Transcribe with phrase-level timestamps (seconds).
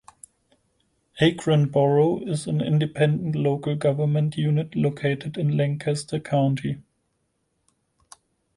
[1.21, 6.81] Akron borough is an independent local government unit located in Lancaster County.